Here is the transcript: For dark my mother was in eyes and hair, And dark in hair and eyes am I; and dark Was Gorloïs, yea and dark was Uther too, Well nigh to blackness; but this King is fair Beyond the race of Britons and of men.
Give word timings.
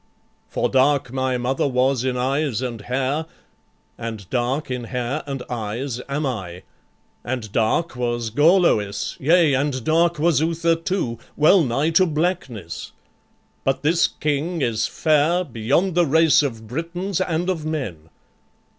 For 0.47 0.67
dark 0.67 1.13
my 1.13 1.37
mother 1.37 1.67
was 1.67 2.03
in 2.03 2.17
eyes 2.17 2.63
and 2.63 2.81
hair, 2.81 3.27
And 3.99 4.27
dark 4.31 4.71
in 4.71 4.85
hair 4.85 5.21
and 5.27 5.43
eyes 5.47 6.01
am 6.09 6.25
I; 6.25 6.63
and 7.23 7.51
dark 7.51 7.95
Was 7.95 8.31
Gorloïs, 8.31 9.15
yea 9.19 9.53
and 9.53 9.83
dark 9.83 10.17
was 10.17 10.41
Uther 10.41 10.75
too, 10.75 11.19
Well 11.37 11.61
nigh 11.63 11.91
to 11.91 12.07
blackness; 12.07 12.93
but 13.63 13.83
this 13.83 14.07
King 14.07 14.63
is 14.63 14.87
fair 14.87 15.43
Beyond 15.43 15.93
the 15.93 16.07
race 16.07 16.41
of 16.41 16.65
Britons 16.67 17.21
and 17.21 17.47
of 17.47 17.63
men. 17.63 18.09